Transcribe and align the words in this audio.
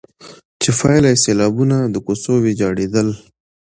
چي 0.61 0.69
پايله 0.77 1.09
يې 1.13 1.21
سيلابونه، 1.25 1.77
د 1.93 1.95
کوڅو 2.05 2.33
ويجاړېدل، 2.43 3.07